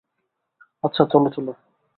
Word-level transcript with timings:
আচ্ছা, 0.83 1.03
চলো, 1.11 1.29
চলো! 1.35 1.51